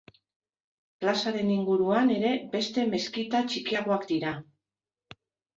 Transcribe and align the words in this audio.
Plazaren 1.03 1.51
inguruan 1.57 2.09
ere 2.15 2.33
beste 2.55 2.87
meskita 2.95 3.43
txikiagoak 3.53 4.09
dira. 4.15 4.37